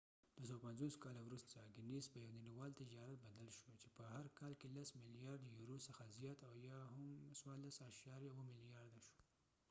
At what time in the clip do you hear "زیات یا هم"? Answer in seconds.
6.17-7.05